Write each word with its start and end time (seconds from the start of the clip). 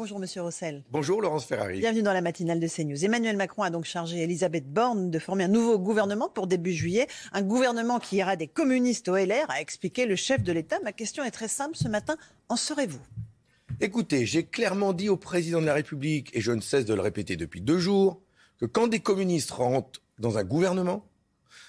Bonjour 0.00 0.18
Monsieur 0.18 0.40
Rossel. 0.40 0.82
Bonjour 0.90 1.20
Laurence 1.20 1.44
Ferrari. 1.44 1.78
Bienvenue 1.78 2.02
dans 2.02 2.14
la 2.14 2.22
matinale 2.22 2.58
de 2.58 2.66
CNews. 2.66 3.04
Emmanuel 3.04 3.36
Macron 3.36 3.64
a 3.64 3.68
donc 3.68 3.84
chargé 3.84 4.22
Elisabeth 4.22 4.66
Borne 4.66 5.10
de 5.10 5.18
former 5.18 5.44
un 5.44 5.48
nouveau 5.48 5.78
gouvernement 5.78 6.30
pour 6.30 6.46
début 6.46 6.72
juillet. 6.72 7.06
Un 7.32 7.42
gouvernement 7.42 7.98
qui 7.98 8.16
ira 8.16 8.34
des 8.34 8.46
communistes 8.46 9.08
au 9.10 9.16
LR, 9.16 9.50
a 9.50 9.60
expliqué 9.60 10.06
le 10.06 10.16
chef 10.16 10.42
de 10.42 10.52
l'État. 10.52 10.78
Ma 10.82 10.92
question 10.92 11.22
est 11.22 11.30
très 11.30 11.48
simple 11.48 11.76
ce 11.76 11.86
matin. 11.86 12.16
En 12.48 12.56
serez-vous? 12.56 13.02
Écoutez, 13.82 14.24
j'ai 14.24 14.46
clairement 14.46 14.94
dit 14.94 15.10
au 15.10 15.18
président 15.18 15.60
de 15.60 15.66
la 15.66 15.74
République, 15.74 16.34
et 16.34 16.40
je 16.40 16.52
ne 16.52 16.62
cesse 16.62 16.86
de 16.86 16.94
le 16.94 17.02
répéter 17.02 17.36
depuis 17.36 17.60
deux 17.60 17.78
jours, 17.78 18.22
que 18.58 18.64
quand 18.64 18.86
des 18.86 19.00
communistes 19.00 19.50
rentrent 19.50 20.00
dans 20.18 20.38
un 20.38 20.44
gouvernement, 20.44 21.06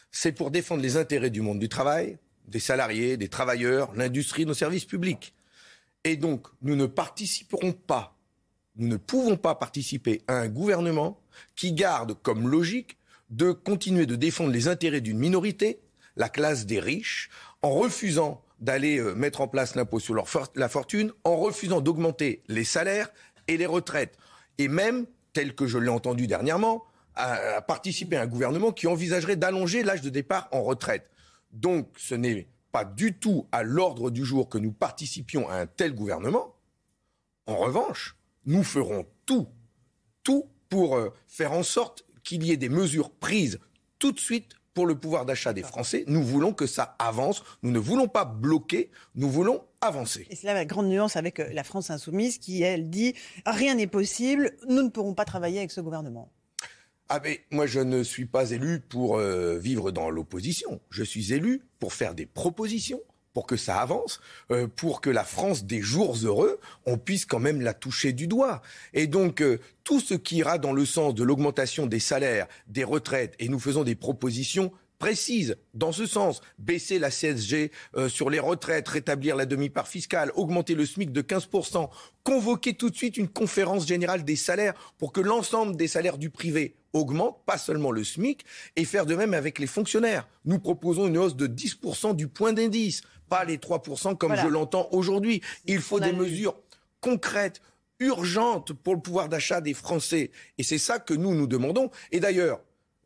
c'est 0.09 0.31
pour 0.31 0.51
défendre 0.51 0.81
les 0.81 0.95
intérêts 0.95 1.31
du 1.31 1.41
monde 1.41 1.59
du 1.59 1.67
travail, 1.67 2.17
des 2.47 2.61
salariés, 2.61 3.17
des 3.17 3.27
travailleurs, 3.27 3.91
l'industrie, 3.93 4.45
nos 4.45 4.53
services 4.53 4.85
publics. 4.85 5.35
Et 6.05 6.15
donc, 6.15 6.47
nous 6.61 6.77
ne 6.77 6.85
participerons 6.85 7.73
pas, 7.73 8.17
nous 8.75 8.87
ne 8.87 8.97
pouvons 8.97 9.37
pas 9.37 9.55
participer 9.55 10.21
à 10.27 10.35
un 10.35 10.47
gouvernement 10.47 11.19
qui 11.55 11.73
garde 11.73 12.13
comme 12.21 12.49
logique 12.49 12.97
de 13.29 13.51
continuer 13.51 14.05
de 14.05 14.15
défendre 14.15 14.51
les 14.51 14.67
intérêts 14.67 15.01
d'une 15.01 15.17
minorité, 15.17 15.79
la 16.15 16.29
classe 16.29 16.65
des 16.65 16.79
riches, 16.79 17.29
en 17.61 17.71
refusant 17.71 18.43
d'aller 18.59 18.99
euh, 18.99 19.13
mettre 19.15 19.41
en 19.41 19.47
place 19.47 19.75
l'impôt 19.75 19.99
sur 19.99 20.15
la 20.55 20.69
fortune 20.69 21.11
en 21.23 21.37
refusant 21.37 21.81
d'augmenter 21.81 22.43
les 22.47 22.63
salaires 22.63 23.09
et 23.47 23.57
les 23.57 23.65
retraites. 23.65 24.17
Et 24.57 24.67
même, 24.67 25.05
tel 25.33 25.55
que 25.55 25.65
je 25.65 25.77
l'ai 25.77 25.89
entendu 25.89 26.27
dernièrement, 26.27 26.83
à, 27.15 27.61
participer 27.61 28.17
à 28.17 28.21
un 28.21 28.27
gouvernement 28.27 28.71
qui 28.71 28.87
envisagerait 28.87 29.35
d'allonger 29.35 29.83
l'âge 29.83 30.01
de 30.01 30.09
départ 30.09 30.47
en 30.51 30.63
retraite. 30.63 31.09
Donc 31.51 31.89
ce 31.97 32.15
n'est 32.15 32.47
pas 32.71 32.85
du 32.85 33.13
tout 33.17 33.47
à 33.51 33.63
l'ordre 33.63 34.11
du 34.11 34.23
jour 34.23 34.47
que 34.47 34.57
nous 34.57 34.71
participions 34.71 35.49
à 35.49 35.55
un 35.55 35.65
tel 35.65 35.93
gouvernement. 35.93 36.55
En 37.47 37.57
revanche, 37.57 38.15
nous 38.45 38.63
ferons 38.63 39.05
tout, 39.25 39.47
tout 40.23 40.49
pour 40.69 40.95
euh, 40.95 41.13
faire 41.27 41.51
en 41.51 41.63
sorte 41.63 42.05
qu'il 42.23 42.43
y 42.45 42.51
ait 42.51 42.57
des 42.57 42.69
mesures 42.69 43.11
prises 43.11 43.59
tout 43.99 44.11
de 44.11 44.19
suite 44.19 44.55
pour 44.73 44.85
le 44.85 44.95
pouvoir 44.95 45.25
d'achat 45.25 45.53
des 45.53 45.63
Français. 45.63 46.05
Nous 46.07 46.23
voulons 46.23 46.53
que 46.53 46.65
ça 46.65 46.95
avance. 46.99 47.43
Nous 47.61 47.71
ne 47.71 47.79
voulons 47.79 48.07
pas 48.07 48.25
bloquer. 48.25 48.89
Nous 49.15 49.29
voulons 49.29 49.63
avancer. 49.81 50.27
Et 50.29 50.35
c'est 50.35 50.47
là 50.47 50.53
la 50.53 50.65
grande 50.65 50.87
nuance 50.87 51.15
avec 51.15 51.39
euh, 51.39 51.49
la 51.51 51.63
France 51.63 51.89
insoumise 51.89 52.37
qui, 52.37 52.61
elle, 52.61 52.89
dit 52.89 53.13
rien 53.45 53.75
n'est 53.75 53.87
possible. 53.87 54.51
Nous 54.67 54.81
ne 54.81 54.89
pourrons 54.89 55.13
pas 55.13 55.25
travailler 55.25 55.59
avec 55.59 55.71
ce 55.71 55.81
gouvernement. 55.81 56.31
Ah 57.13 57.19
mais 57.21 57.41
moi 57.51 57.65
je 57.65 57.81
ne 57.81 58.03
suis 58.03 58.25
pas 58.25 58.51
élu 58.51 58.79
pour 58.79 59.17
euh, 59.17 59.57
vivre 59.57 59.91
dans 59.91 60.09
l'opposition. 60.09 60.79
Je 60.89 61.03
suis 61.03 61.33
élu 61.33 61.61
pour 61.77 61.91
faire 61.91 62.15
des 62.15 62.25
propositions, 62.25 63.01
pour 63.33 63.45
que 63.45 63.57
ça 63.57 63.77
avance, 63.77 64.19
euh, 64.51 64.67
pour 64.67 65.01
que 65.01 65.09
la 65.09 65.23
France 65.23 65.65
des 65.65 65.81
jours 65.81 66.15
heureux, 66.23 66.59
on 66.85 66.97
puisse 66.97 67.25
quand 67.25 67.39
même 67.39 67.61
la 67.61 67.73
toucher 67.73 68.13
du 68.13 68.27
doigt. 68.27 68.61
Et 68.93 69.07
donc, 69.07 69.41
euh, 69.41 69.59
tout 69.83 69.99
ce 69.99 70.13
qui 70.13 70.37
ira 70.37 70.57
dans 70.57 70.73
le 70.73 70.85
sens 70.85 71.15
de 71.15 71.23
l'augmentation 71.23 71.85
des 71.85 71.99
salaires, 71.99 72.47
des 72.67 72.83
retraites, 72.83 73.35
et 73.39 73.49
nous 73.49 73.59
faisons 73.59 73.83
des 73.83 73.95
propositions 73.95 74.71
précises 75.01 75.57
dans 75.73 75.91
ce 75.91 76.05
sens. 76.05 76.41
Baisser 76.59 76.99
la 76.99 77.09
CSG 77.09 77.71
euh, 77.97 78.07
sur 78.07 78.29
les 78.29 78.39
retraites, 78.39 78.87
rétablir 78.87 79.35
la 79.35 79.47
demi-part 79.47 79.87
fiscale, 79.87 80.31
augmenter 80.35 80.75
le 80.75 80.85
SMIC 80.85 81.11
de 81.11 81.23
15%, 81.23 81.89
convoquer 82.23 82.75
tout 82.75 82.91
de 82.91 82.95
suite 82.95 83.17
une 83.17 83.27
conférence 83.27 83.87
générale 83.87 84.23
des 84.23 84.35
salaires 84.35 84.75
pour 84.99 85.11
que 85.11 85.19
l'ensemble 85.19 85.75
des 85.75 85.87
salaires 85.87 86.19
du 86.19 86.29
privé 86.29 86.75
augmente, 86.93 87.43
pas 87.45 87.57
seulement 87.57 87.91
le 87.91 88.03
SMIC, 88.03 88.45
et 88.75 88.85
faire 88.85 89.07
de 89.07 89.15
même 89.15 89.33
avec 89.33 89.57
les 89.57 89.67
fonctionnaires. 89.67 90.27
Nous 90.45 90.59
proposons 90.59 91.07
une 91.07 91.17
hausse 91.17 91.35
de 91.35 91.47
10% 91.47 92.15
du 92.15 92.27
point 92.27 92.53
d'indice, 92.53 93.01
pas 93.31 93.45
les 93.45 93.57
3% 93.57 94.17
comme 94.17 94.35
je 94.35 94.47
l'entends 94.47 94.89
aujourd'hui. 94.91 95.41
Il 95.65 95.79
faut 95.79 96.01
des 96.01 96.11
mesures 96.11 96.53
concrètes, 96.99 97.61
urgentes 98.01 98.73
pour 98.73 98.93
le 98.93 98.99
pouvoir 98.99 99.29
d'achat 99.29 99.61
des 99.61 99.73
Français. 99.73 100.31
Et 100.57 100.63
c'est 100.63 100.77
ça 100.77 100.99
que 100.99 101.13
nous 101.13 101.33
nous 101.33 101.47
demandons. 101.47 101.91
Et 102.11 102.19
d'ailleurs, 102.19 102.59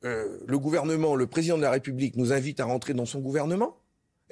euh, 0.04 0.40
le 0.48 0.58
gouvernement, 0.58 1.16
le 1.16 1.28
président 1.28 1.58
de 1.58 1.62
la 1.62 1.70
République 1.70 2.16
nous 2.16 2.34
invite 2.34 2.60
à 2.60 2.66
rentrer 2.66 2.96
dans 2.96 3.06
son 3.06 3.20
gouvernement. 3.20 3.78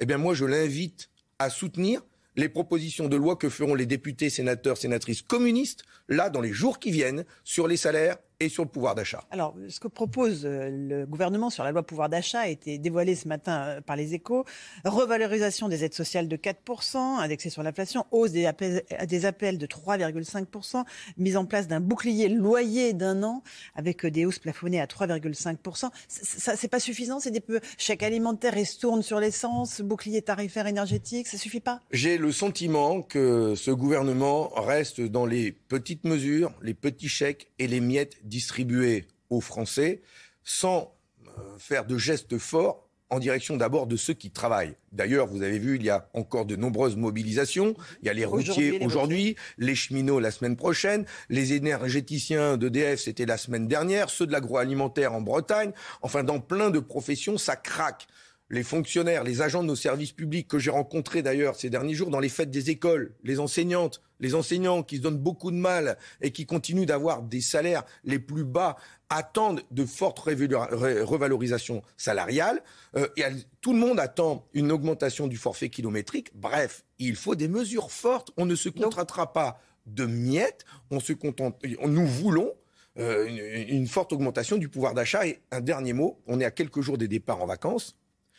Eh 0.00 0.06
bien 0.06 0.18
moi, 0.18 0.34
je 0.34 0.44
l'invite 0.44 1.10
à 1.38 1.48
soutenir 1.48 2.02
les 2.34 2.48
propositions 2.48 3.06
de 3.06 3.16
loi 3.16 3.36
que 3.36 3.48
feront 3.48 3.76
les 3.76 3.86
députés, 3.86 4.30
sénateurs, 4.30 4.76
sénatrices 4.76 5.22
communistes, 5.22 5.84
là, 6.08 6.28
dans 6.28 6.40
les 6.40 6.52
jours 6.52 6.80
qui 6.80 6.90
viennent, 6.90 7.24
sur 7.44 7.68
les 7.68 7.76
salaires 7.76 8.16
et 8.44 8.48
sur 8.48 8.62
le 8.62 8.68
pouvoir 8.68 8.94
d'achat. 8.94 9.24
Alors, 9.30 9.54
ce 9.68 9.80
que 9.80 9.88
propose 9.88 10.44
euh, 10.44 10.68
le 10.70 11.06
gouvernement 11.06 11.50
sur 11.50 11.64
la 11.64 11.72
loi 11.72 11.82
pouvoir 11.82 12.08
d'achat 12.08 12.40
a 12.40 12.48
été 12.48 12.78
dévoilé 12.78 13.14
ce 13.14 13.28
matin 13.28 13.64
euh, 13.64 13.80
par 13.80 13.96
les 13.96 14.14
échos. 14.14 14.44
Revalorisation 14.84 15.68
des 15.68 15.84
aides 15.84 15.94
sociales 15.94 16.28
de 16.28 16.36
4%, 16.36 16.96
indexée 16.96 17.50
sur 17.50 17.62
l'inflation, 17.62 18.06
hausse 18.10 18.32
des 18.32 18.46
appels, 18.46 18.82
des 19.06 19.26
appels 19.26 19.58
de 19.58 19.66
3,5%, 19.66 20.84
mise 21.16 21.36
en 21.36 21.46
place 21.46 21.68
d'un 21.68 21.80
bouclier 21.80 22.28
loyer 22.28 22.92
d'un 22.92 23.22
an 23.22 23.42
avec 23.74 24.06
des 24.06 24.26
hausses 24.26 24.38
plafonnées 24.38 24.80
à 24.80 24.86
3,5%. 24.86 25.90
Ça, 26.08 26.56
c'est 26.56 26.68
pas 26.68 26.80
suffisant 26.80 27.20
C'est 27.20 27.30
des 27.30 27.40
peu 27.40 27.60
chèques 27.78 28.02
alimentaires, 28.02 28.54
ristourne 28.54 29.02
sur 29.02 29.20
l'essence, 29.20 29.80
bouclier 29.80 30.22
tarifaire 30.22 30.66
énergétique, 30.66 31.26
ça 31.26 31.38
suffit 31.38 31.60
pas? 31.60 31.80
J'ai 31.90 32.18
le 32.18 32.32
sentiment 32.32 33.02
que 33.02 33.54
ce 33.54 33.70
gouvernement 33.70 34.48
reste 34.56 35.00
dans 35.00 35.26
les 35.26 35.52
petites 35.52 36.04
mesures, 36.04 36.52
les 36.62 36.74
petits 36.74 37.08
chèques 37.08 37.50
et 37.58 37.66
les 37.66 37.80
miettes 37.80 38.16
distribués 38.34 39.06
aux 39.30 39.40
Français 39.40 40.02
sans 40.42 40.92
euh, 41.28 41.58
faire 41.58 41.86
de 41.86 41.96
gestes 41.96 42.36
forts 42.36 42.88
en 43.10 43.20
direction 43.20 43.56
d'abord 43.56 43.86
de 43.86 43.94
ceux 43.94 44.14
qui 44.14 44.32
travaillent. 44.32 44.74
D'ailleurs, 44.90 45.28
vous 45.28 45.42
avez 45.42 45.60
vu, 45.60 45.76
il 45.76 45.84
y 45.84 45.90
a 45.90 46.08
encore 46.14 46.46
de 46.46 46.56
nombreuses 46.56 46.96
mobilisations. 46.96 47.76
Il 48.02 48.06
y 48.06 48.08
a 48.08 48.12
les 48.12 48.24
routiers 48.24 48.84
aujourd'hui, 48.84 49.36
les, 49.56 49.76
cheminots 49.76 50.18
la 50.18 50.32
semaine 50.32 50.56
prochaine, 50.56 51.04
les 51.28 51.52
énergéticiens 51.52 52.56
d'EDF, 52.56 52.98
c'était 53.00 53.26
la 53.26 53.36
semaine 53.36 53.68
dernière, 53.68 54.10
ceux 54.10 54.26
de 54.26 54.32
l'agroalimentaire 54.32 55.12
en 55.12 55.20
Bretagne. 55.20 55.72
Enfin, 56.02 56.24
dans 56.24 56.40
plein 56.40 56.70
de 56.70 56.80
professions, 56.80 57.38
ça 57.38 57.54
craque 57.54 58.08
les 58.54 58.62
fonctionnaires, 58.62 59.24
les 59.24 59.42
agents 59.42 59.62
de 59.62 59.68
nos 59.68 59.76
services 59.76 60.12
publics 60.12 60.46
que 60.46 60.58
j'ai 60.58 60.70
rencontrés 60.70 61.22
d'ailleurs 61.22 61.56
ces 61.56 61.70
derniers 61.70 61.94
jours 61.94 62.10
dans 62.10 62.20
les 62.20 62.28
fêtes 62.28 62.52
des 62.52 62.70
écoles, 62.70 63.14
les 63.24 63.40
enseignantes, 63.40 64.00
les 64.20 64.36
enseignants 64.36 64.84
qui 64.84 64.98
se 64.98 65.02
donnent 65.02 65.18
beaucoup 65.18 65.50
de 65.50 65.56
mal 65.56 65.98
et 66.22 66.30
qui 66.30 66.46
continuent 66.46 66.86
d'avoir 66.86 67.22
des 67.22 67.40
salaires 67.40 67.82
les 68.04 68.20
plus 68.20 68.44
bas, 68.44 68.76
attendent 69.10 69.62
de 69.72 69.84
fortes 69.84 70.20
revalorisations 70.20 71.82
salariales. 71.96 72.62
Euh, 72.96 73.08
et 73.16 73.24
tout 73.60 73.72
le 73.72 73.78
monde 73.78 73.98
attend 73.98 74.46
une 74.54 74.70
augmentation 74.70 75.26
du 75.26 75.36
forfait 75.36 75.68
kilométrique. 75.68 76.30
Bref, 76.34 76.84
il 76.98 77.16
faut 77.16 77.34
des 77.34 77.48
mesures 77.48 77.90
fortes. 77.90 78.30
On 78.36 78.46
ne 78.46 78.54
se 78.54 78.68
contentera 78.68 79.32
pas 79.32 79.60
de 79.86 80.06
miettes. 80.06 80.64
On 80.90 81.00
se 81.00 81.12
contente. 81.12 81.60
Nous 81.84 82.06
voulons 82.06 82.52
euh, 82.98 83.26
une, 83.26 83.76
une 83.76 83.86
forte 83.88 84.12
augmentation 84.12 84.58
du 84.58 84.68
pouvoir 84.68 84.94
d'achat. 84.94 85.26
Et 85.26 85.40
un 85.50 85.60
dernier 85.60 85.92
mot, 85.92 86.20
on 86.28 86.40
est 86.40 86.44
à 86.44 86.52
quelques 86.52 86.80
jours 86.80 86.98
des 86.98 87.08
départs 87.08 87.42
en 87.42 87.46
vacances 87.46 87.96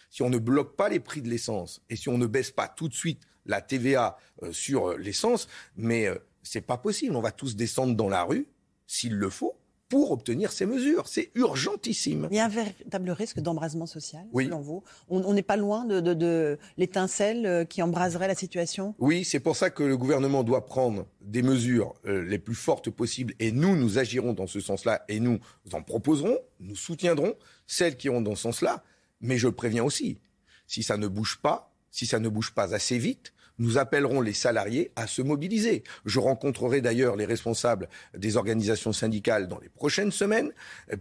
si 0.09 0.21
on 0.23 0.29
ne 0.29 0.37
bloque 0.37 0.75
pas 0.75 0.89
les 0.89 0.99
prix 0.99 1.21
de 1.21 1.29
l'essence 1.29 1.81
et 1.89 1.95
si 1.95 2.09
on 2.09 2.17
ne 2.17 2.27
baisse 2.27 2.51
pas 2.51 2.67
tout 2.67 2.87
de 2.87 2.93
suite 2.93 3.21
la 3.45 3.61
TVA 3.61 4.17
euh, 4.43 4.51
sur 4.51 4.89
euh, 4.89 4.97
l'essence, 4.97 5.47
mais 5.75 6.07
euh, 6.07 6.15
c'est 6.43 6.61
pas 6.61 6.77
possible. 6.77 7.15
On 7.15 7.21
va 7.21 7.31
tous 7.31 7.55
descendre 7.55 7.95
dans 7.95 8.09
la 8.09 8.23
rue, 8.23 8.47
s'il 8.87 9.15
le 9.15 9.29
faut, 9.29 9.55
pour 9.87 10.11
obtenir 10.11 10.51
ces 10.51 10.65
mesures. 10.65 11.07
C'est 11.07 11.31
urgentissime. 11.35 12.27
Il 12.31 12.37
y 12.37 12.39
a 12.39 12.45
un 12.45 12.49
véritable 12.49 13.11
risque 13.11 13.39
d'embrasement 13.39 13.85
social, 13.85 14.25
selon 14.33 14.59
vous? 14.59 14.83
On 15.09 15.31
n'est 15.33 15.43
pas 15.43 15.57
loin 15.57 15.85
de, 15.85 16.57
l'étincelle 16.77 17.67
qui 17.67 17.83
embraserait 17.83 18.27
la 18.27 18.33
situation? 18.33 18.95
Oui, 18.97 19.23
c'est 19.23 19.39
pour 19.39 19.55
ça 19.55 19.69
que 19.69 19.83
le 19.83 19.95
gouvernement 19.95 20.43
doit 20.43 20.65
prendre 20.65 21.05
des 21.21 21.43
mesures 21.43 21.93
les 22.03 22.39
plus 22.39 22.55
fortes 22.55 22.89
possibles 22.89 23.35
et 23.39 23.51
nous, 23.51 23.75
nous 23.75 23.99
agirons 23.99 24.33
dans 24.33 24.47
ce 24.47 24.59
sens-là 24.59 25.03
et 25.07 25.19
nous 25.19 25.39
en 25.71 25.83
proposerons, 25.83 26.39
nous 26.59 26.75
soutiendrons 26.75 27.35
celles 27.67 27.95
qui 27.95 28.07
iront 28.07 28.21
dans 28.21 28.35
ce 28.35 28.41
sens-là. 28.41 28.83
Mais 29.21 29.37
je 29.37 29.47
préviens 29.47 29.83
aussi, 29.83 30.19
si 30.67 30.83
ça 30.83 30.97
ne 30.97 31.07
bouge 31.07 31.39
pas, 31.41 31.73
si 31.91 32.05
ça 32.05 32.19
ne 32.19 32.29
bouge 32.29 32.53
pas 32.53 32.73
assez 32.73 32.97
vite, 32.97 33.33
nous 33.57 33.77
appellerons 33.77 34.21
les 34.21 34.33
salariés 34.33 34.91
à 34.95 35.07
se 35.07 35.21
mobiliser. 35.21 35.83
Je 36.05 36.19
rencontrerai 36.19 36.81
d'ailleurs 36.81 37.15
les 37.15 37.25
responsables 37.25 37.87
des 38.15 38.37
organisations 38.37 38.93
syndicales 38.93 39.47
dans 39.47 39.59
les 39.59 39.69
prochaines 39.69 40.11
semaines 40.11 40.51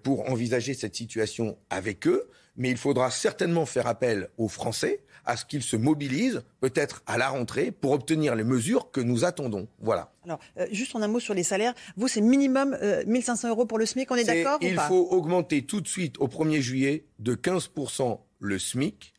pour 0.02 0.30
envisager 0.30 0.74
cette 0.74 0.94
situation 0.94 1.58
avec 1.70 2.06
eux, 2.06 2.28
mais 2.56 2.70
il 2.70 2.76
faudra 2.76 3.10
certainement 3.10 3.66
faire 3.66 3.86
appel 3.86 4.28
aux 4.38 4.48
Français, 4.48 5.02
à 5.24 5.36
ce 5.36 5.44
qu'ils 5.44 5.62
se 5.62 5.76
mobilisent, 5.76 6.42
peut-être 6.60 7.02
à 7.06 7.18
la 7.18 7.28
rentrée, 7.28 7.70
pour 7.70 7.92
obtenir 7.92 8.34
les 8.34 8.44
mesures 8.44 8.90
que 8.90 9.00
nous 9.00 9.24
attendons. 9.24 9.68
Voilà. 9.80 10.12
Alors, 10.24 10.38
euh, 10.58 10.66
juste 10.70 10.94
en 10.94 11.02
un 11.02 11.08
mot 11.08 11.20
sur 11.20 11.34
les 11.34 11.42
salaires. 11.42 11.74
Vous, 11.96 12.08
c'est 12.08 12.20
minimum 12.20 12.76
1500 13.06 13.48
euros 13.48 13.66
pour 13.66 13.78
le 13.78 13.86
SMIC, 13.86 14.10
on 14.10 14.16
est, 14.16 14.24
d'accord 14.24 14.58
Il 14.60 14.78
faut 14.78 15.08
augmenter 15.10 15.62
tout 15.62 15.80
de 15.80 15.88
suite, 15.88 16.18
au 16.18 16.28
1er 16.28 16.60
juillet, 16.60 17.06
de 17.18 17.34
15% 17.34 18.18
le 18.40 18.58
SMIC, 18.58 19.14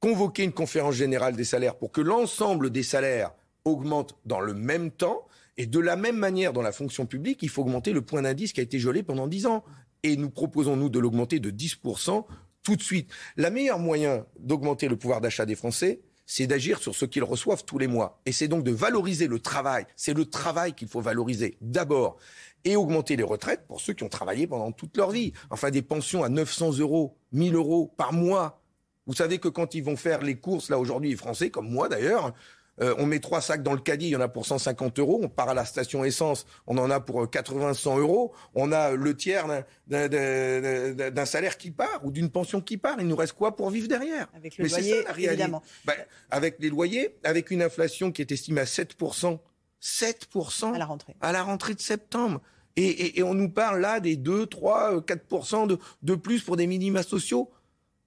convoquer 0.00 0.44
une 0.44 0.52
conférence 0.52 0.94
générale 0.94 1.34
des 1.34 1.44
salaires 1.44 1.76
pour 1.76 1.90
que 1.90 2.00
l'ensemble 2.00 2.70
des 2.70 2.82
salaires 2.82 3.32
augmentent 3.64 4.16
dans 4.24 4.40
le 4.40 4.54
même 4.54 4.90
temps. 4.90 5.26
Et 5.56 5.66
de 5.66 5.78
la 5.78 5.96
même 5.96 6.16
manière, 6.16 6.52
dans 6.52 6.62
la 6.62 6.72
fonction 6.72 7.06
publique, 7.06 7.42
il 7.42 7.48
faut 7.48 7.62
augmenter 7.62 7.92
le 7.92 8.02
point 8.02 8.22
d'indice 8.22 8.52
qui 8.52 8.60
a 8.60 8.62
été 8.62 8.78
gelé 8.78 9.02
pendant 9.02 9.26
10 9.26 9.46
ans. 9.46 9.64
Et 10.02 10.16
nous 10.16 10.30
proposons, 10.30 10.76
nous, 10.76 10.88
de 10.88 10.98
l'augmenter 10.98 11.38
de 11.38 11.50
10% 11.50 12.24
tout 12.64 12.74
de 12.74 12.82
suite. 12.82 13.12
La 13.36 13.50
meilleure 13.50 13.78
moyen 13.78 14.26
d'augmenter 14.40 14.88
le 14.88 14.96
pouvoir 14.96 15.20
d'achat 15.20 15.46
des 15.46 15.54
Français, 15.54 16.00
c'est 16.26 16.46
d'agir 16.46 16.78
sur 16.78 16.94
ce 16.94 17.04
qu'ils 17.04 17.22
reçoivent 17.22 17.64
tous 17.64 17.78
les 17.78 17.86
mois. 17.86 18.20
Et 18.26 18.32
c'est 18.32 18.48
donc 18.48 18.64
de 18.64 18.72
valoriser 18.72 19.28
le 19.28 19.38
travail. 19.38 19.86
C'est 19.94 20.14
le 20.14 20.24
travail 20.24 20.72
qu'il 20.72 20.88
faut 20.88 21.00
valoriser 21.00 21.56
d'abord. 21.60 22.16
Et 22.64 22.76
augmenter 22.76 23.16
les 23.16 23.22
retraites 23.22 23.66
pour 23.68 23.80
ceux 23.80 23.92
qui 23.92 24.04
ont 24.04 24.08
travaillé 24.08 24.46
pendant 24.46 24.72
toute 24.72 24.96
leur 24.96 25.10
vie. 25.10 25.34
Enfin, 25.50 25.70
des 25.70 25.82
pensions 25.82 26.24
à 26.24 26.30
900 26.30 26.78
euros, 26.78 27.18
1000 27.32 27.54
euros 27.54 27.92
par 27.98 28.14
mois. 28.14 28.62
Vous 29.06 29.14
savez 29.14 29.38
que 29.38 29.48
quand 29.48 29.74
ils 29.74 29.84
vont 29.84 29.96
faire 29.96 30.22
les 30.22 30.36
courses, 30.36 30.70
là 30.70 30.78
aujourd'hui, 30.78 31.10
les 31.10 31.16
Français, 31.16 31.50
comme 31.50 31.68
moi 31.68 31.90
d'ailleurs, 31.90 32.32
euh, 32.80 32.94
on 32.98 33.06
met 33.06 33.20
trois 33.20 33.40
sacs 33.40 33.62
dans 33.62 33.72
le 33.72 33.78
caddie, 33.78 34.06
il 34.06 34.10
y 34.10 34.16
en 34.16 34.20
a 34.20 34.28
pour 34.28 34.46
150 34.46 34.98
euros. 34.98 35.20
On 35.22 35.28
part 35.28 35.48
à 35.48 35.54
la 35.54 35.64
station 35.64 36.04
essence, 36.04 36.46
on 36.66 36.76
en 36.78 36.90
a 36.90 37.00
pour 37.00 37.28
80, 37.30 37.70
euh, 37.70 37.74
100 37.74 37.98
euros. 37.98 38.32
On 38.54 38.72
a 38.72 38.92
le 38.92 39.16
tiers 39.16 39.46
d'un 39.86 41.26
salaire 41.26 41.56
qui 41.56 41.70
part 41.70 42.04
ou 42.04 42.10
d'une 42.10 42.30
pension 42.30 42.60
qui 42.60 42.76
part. 42.76 42.96
Il 42.98 43.06
nous 43.06 43.16
reste 43.16 43.34
quoi 43.34 43.54
pour 43.54 43.70
vivre 43.70 43.88
derrière? 43.88 44.26
Avec 44.34 44.58
le 44.58 44.66
loyer, 44.66 45.04
évidemment. 45.18 45.62
Ben, 45.84 45.94
avec 46.30 46.56
les 46.58 46.68
loyers, 46.68 47.16
avec 47.22 47.50
une 47.50 47.62
inflation 47.62 48.10
qui 48.10 48.22
est 48.22 48.32
estimée 48.32 48.62
à 48.62 48.64
7%. 48.64 49.38
7% 49.80 50.74
à 50.74 50.78
la 50.78 50.86
rentrée. 50.86 51.14
À 51.20 51.32
la 51.32 51.42
rentrée 51.42 51.74
de 51.74 51.80
septembre. 51.80 52.40
Et, 52.76 53.22
on 53.22 53.34
nous 53.34 53.50
parle 53.50 53.80
là 53.80 54.00
des 54.00 54.16
2, 54.16 54.46
3, 54.46 55.00
4% 55.02 55.68
de, 55.68 55.78
de 56.02 56.14
plus 56.16 56.42
pour 56.42 56.56
des 56.56 56.66
minima 56.66 57.04
sociaux 57.04 57.50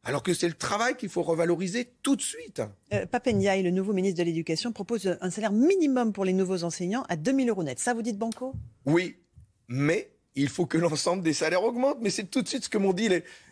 alors 0.07 0.23
que 0.23 0.33
c'est 0.33 0.47
le 0.47 0.53
travail 0.53 0.95
qu'il 0.95 1.09
faut 1.09 1.21
revaloriser 1.21 1.91
tout 2.01 2.15
de 2.15 2.21
suite. 2.21 2.61
Euh, 2.93 3.05
le 3.13 3.69
nouveau 3.69 3.91
ministre 3.91 4.19
de 4.19 4.23
l'Éducation, 4.23 4.71
propose 4.71 5.17
un 5.19 5.29
salaire 5.29 5.51
minimum 5.51 6.13
pour 6.13 6.23
les 6.23 6.31
nouveaux 6.31 6.63
enseignants 6.63 7.03
à 7.09 7.17
2000 7.17 7.49
euros 7.49 7.63
net. 7.63 7.77
Ça, 7.77 7.93
vous 7.93 8.01
dites 8.01 8.17
Banco? 8.17 8.53
Oui, 8.85 9.17
mais 9.67 10.09
il 10.35 10.47
faut 10.47 10.65
que 10.65 10.77
l'ensemble 10.77 11.23
des 11.23 11.33
salaires 11.33 11.63
augmente. 11.63 11.97
Mais 12.01 12.09
c'est 12.09 12.23
tout 12.23 12.41
de 12.41 12.47
suite 12.47 12.63
ce 12.63 12.69
que 12.69 12.77
m'ont 12.77 12.93
dit 12.93 13.09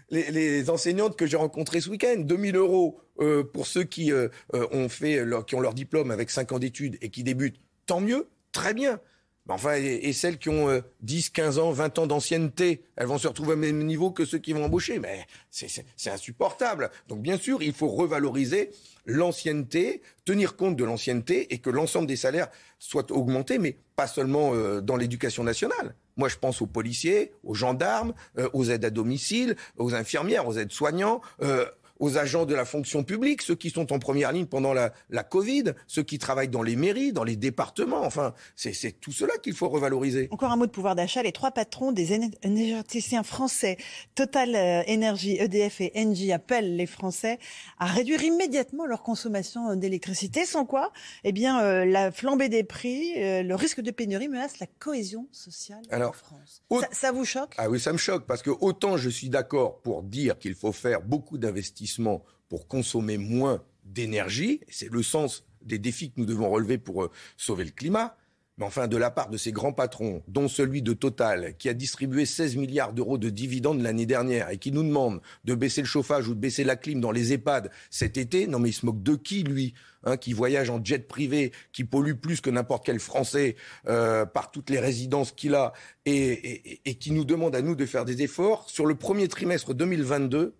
les, 0.09 0.69
enseignantes 0.69 1.17
que 1.17 1.25
j'ai 1.25 1.35
rencontrées 1.35 1.81
ce 1.81 1.89
week-end. 1.89 2.15
2000 2.19 2.55
euros 2.55 3.01
euh, 3.19 3.43
pour 3.43 3.67
ceux 3.67 3.83
qui, 3.83 4.13
euh, 4.13 4.29
euh, 4.53 4.65
ont 4.71 4.87
fait 4.87 5.21
qui 5.47 5.55
ont 5.55 5.59
leur 5.59 5.73
diplôme 5.73 6.09
avec 6.09 6.29
5 6.29 6.53
ans 6.53 6.59
d'études 6.59 6.97
et 7.01 7.09
qui 7.09 7.23
débutent, 7.23 7.59
tant 7.85 7.99
mieux, 7.99 8.29
très 8.53 8.73
bien. 8.73 9.01
Enfin, 9.47 9.75
et, 9.75 10.11
celles 10.13 10.39
qui 10.39 10.49
ont 10.49 10.81
10, 11.01 11.27
euh, 11.27 11.31
15 11.33 11.59
ans, 11.59 11.71
20 11.71 11.99
ans 11.99 12.07
d'ancienneté, 12.07 12.83
elles 12.95 13.05
vont 13.05 13.19
se 13.19 13.27
retrouver 13.27 13.53
au 13.53 13.57
même 13.57 13.85
niveau 13.85 14.09
que 14.09 14.25
ceux 14.25 14.39
qui 14.39 14.53
vont 14.53 14.65
embaucher. 14.65 14.97
Mais 14.97 15.27
c'est 15.51 16.09
insupportable. 16.09 16.89
Donc 17.07 17.21
bien 17.21 17.37
sûr, 17.37 17.61
il 17.61 17.73
faut 17.73 17.89
revaloriser 17.89 18.71
l'ancienneté, 19.05 20.01
tenir 20.25 20.55
compte 20.55 20.75
de 20.75 20.83
l'ancienneté 20.83 21.53
et 21.53 21.59
que 21.59 21.69
l'ensemble 21.69 22.07
des 22.07 22.15
salaires 22.15 22.47
soient 22.79 23.11
augmentés, 23.11 23.59
mais 23.59 23.77
pas 23.95 24.07
seulement 24.07 24.53
euh, 24.53 24.81
dans 24.81 24.95
l'éducation 24.95 25.43
nationale. 25.43 25.95
Moi, 26.17 26.27
je 26.27 26.37
pense 26.37 26.61
aux 26.61 26.67
policiers, 26.67 27.33
aux 27.43 27.53
gendarmes, 27.53 28.13
euh, 28.39 28.49
aux 28.53 28.65
aides 28.65 28.85
à 28.85 28.89
domicile, 28.89 29.55
aux 29.77 29.93
infirmières, 29.93 30.47
aux 30.47 30.53
aides-soignants, 30.53 31.21
aux 31.99 32.17
agents 32.17 32.45
de 32.45 32.53
la 32.53 32.65
fonction 32.65 33.03
publique, 33.03 33.41
ceux 33.41 33.55
qui 33.55 33.69
sont 33.69 33.93
en 33.93 33.99
première 33.99 34.31
ligne 34.31 34.45
pendant 34.45 34.73
la, 34.73 34.91
la 35.09 35.23
Covid, 35.23 35.73
ceux 35.87 36.03
qui 36.03 36.19
travaillent 36.19 36.49
dans 36.49 36.63
les 36.63 36.75
mairies, 36.75 37.13
dans 37.13 37.23
les 37.23 37.35
départements. 37.35 38.03
Enfin, 38.03 38.33
c'est 38.55 38.99
tout 38.99 39.11
cela 39.11 39.37
qu'il 39.41 39.53
faut 39.53 39.69
revaloriser. 39.69 40.27
Encore 40.31 40.51
un 40.51 40.57
mot 40.57 40.65
de 40.65 40.71
pouvoir 40.71 40.95
d'achat. 40.95 41.23
Les 41.23 41.31
trois 41.31 41.51
patrons 41.51 41.91
des 41.91 42.13
énergéticiens 42.43 43.23
français, 43.23 43.77
Total 44.15 44.83
Énergie, 44.87 45.39
euh, 45.39 45.45
EDF 45.45 45.81
et 45.81 45.91
Engie, 45.95 46.31
appellent 46.31 46.75
les 46.75 46.85
Français 46.85 47.39
à 47.79 47.85
réduire 47.85 48.23
immédiatement 48.23 48.85
leur 48.85 49.03
consommation 49.03 49.75
d'électricité. 49.75 50.45
Sans 50.45 50.65
quoi, 50.65 50.91
eh 51.23 51.31
bien, 51.31 51.61
euh, 51.61 51.85
la 51.85 52.11
flambée 52.11 52.49
des 52.49 52.63
prix, 52.63 53.13
euh, 53.17 53.43
le 53.43 53.55
risque 53.55 53.81
de 53.81 53.91
pénurie 53.91 54.27
menace 54.27 54.59
la 54.59 54.67
cohésion 54.67 55.27
sociale 55.31 55.83
en 55.91 56.11
France. 56.11 56.63
Ça, 56.69 56.87
ça 56.91 57.11
vous 57.11 57.25
choque? 57.25 57.53
Ah 57.57 57.69
oui, 57.69 57.79
ça 57.79 57.93
me 57.93 57.97
choque 57.97 58.25
parce 58.25 58.41
que 58.41 58.49
autant 58.49 58.97
je 58.97 59.09
suis 59.09 59.29
d'accord 59.29 59.81
pour 59.81 60.03
dire 60.03 60.37
qu'il 60.37 60.55
faut 60.55 60.71
faire 60.71 61.01
beaucoup 61.01 61.37
d'investissements 61.37 61.84
pour 62.49 62.67
consommer 62.67 63.17
moins 63.17 63.63
d'énergie. 63.83 64.61
C'est 64.69 64.91
le 64.91 65.03
sens 65.03 65.45
des 65.61 65.79
défis 65.79 66.11
que 66.11 66.19
nous 66.19 66.25
devons 66.25 66.49
relever 66.49 66.77
pour 66.77 67.03
euh, 67.03 67.11
sauver 67.37 67.65
le 67.65 67.71
climat. 67.71 68.17
Mais 68.57 68.65
enfin, 68.65 68.87
de 68.87 68.95
la 68.95 69.11
part 69.11 69.29
de 69.29 69.35
ces 69.35 69.51
grands 69.51 69.73
patrons, 69.73 70.23
dont 70.29 70.47
celui 70.47 70.81
de 70.81 70.93
Total, 70.93 71.57
qui 71.57 71.67
a 71.67 71.73
distribué 71.73 72.25
16 72.25 72.55
milliards 72.55 72.93
d'euros 72.93 73.17
de 73.17 73.29
dividendes 73.29 73.81
l'année 73.81 74.05
dernière 74.05 74.49
et 74.49 74.57
qui 74.57 74.71
nous 74.71 74.83
demande 74.83 75.19
de 75.43 75.55
baisser 75.55 75.81
le 75.81 75.87
chauffage 75.87 76.29
ou 76.29 76.35
de 76.35 76.39
baisser 76.39 76.63
la 76.63 76.77
clim 76.77 77.01
dans 77.01 77.11
les 77.11 77.33
EHPAD 77.33 77.69
cet 77.89 78.17
été, 78.17 78.47
non 78.47 78.59
mais 78.59 78.69
il 78.69 78.73
se 78.73 78.85
moque 78.85 79.03
de 79.03 79.15
qui, 79.15 79.43
lui 79.43 79.73
hein, 80.05 80.15
Qui 80.15 80.31
voyage 80.31 80.69
en 80.69 80.81
jet 80.81 81.05
privé, 81.05 81.51
qui 81.73 81.83
pollue 81.83 82.13
plus 82.13 82.39
que 82.39 82.49
n'importe 82.49 82.85
quel 82.85 82.99
Français 82.99 83.57
euh, 83.89 84.25
par 84.25 84.51
toutes 84.51 84.69
les 84.69 84.79
résidences 84.79 85.33
qu'il 85.33 85.53
a 85.53 85.73
et, 86.05 86.79
et 86.89 86.95
qui 86.95 87.11
nous 87.11 87.25
demande 87.25 87.57
à 87.57 87.61
nous 87.61 87.75
de 87.75 87.85
faire 87.85 88.05
des 88.05 88.21
efforts. 88.21 88.69
Sur 88.69 88.85
le 88.85 88.95
premier 88.95 89.27
trimestre 89.27 89.73
2022, 89.73 90.55